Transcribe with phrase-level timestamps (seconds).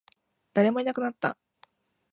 [0.55, 1.37] 誰もいなくなった